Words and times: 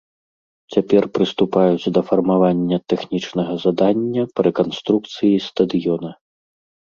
Цяпер 0.75 1.03
прыступаюць 1.17 1.91
да 1.97 2.01
фармавання 2.09 2.77
тэхнічнага 2.93 3.53
задання 3.65 4.23
па 4.35 4.39
рэканструкцыі 4.49 5.31
стадыёна. 5.51 6.09